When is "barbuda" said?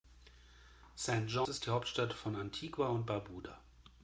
3.05-3.59